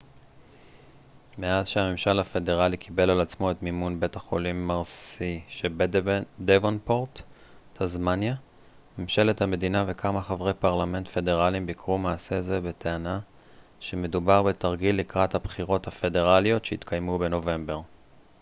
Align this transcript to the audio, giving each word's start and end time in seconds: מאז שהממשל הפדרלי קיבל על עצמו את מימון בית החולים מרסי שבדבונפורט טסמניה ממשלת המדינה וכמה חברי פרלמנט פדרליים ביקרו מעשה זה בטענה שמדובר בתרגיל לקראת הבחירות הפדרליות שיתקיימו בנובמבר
מאז 1.37 1.67
שהממשל 1.67 2.19
הפדרלי 2.19 2.77
קיבל 2.77 3.09
על 3.09 3.21
עצמו 3.21 3.51
את 3.51 3.63
מימון 3.63 3.99
בית 3.99 4.15
החולים 4.15 4.67
מרסי 4.67 5.41
שבדבונפורט 5.49 7.21
טסמניה 7.73 8.35
ממשלת 8.97 9.41
המדינה 9.41 9.83
וכמה 9.87 10.21
חברי 10.23 10.53
פרלמנט 10.53 11.07
פדרליים 11.07 11.65
ביקרו 11.65 11.97
מעשה 11.97 12.41
זה 12.41 12.61
בטענה 12.61 13.19
שמדובר 13.79 14.43
בתרגיל 14.43 14.95
לקראת 14.99 15.35
הבחירות 15.35 15.87
הפדרליות 15.87 16.65
שיתקיימו 16.65 17.19
בנובמבר 17.19 17.79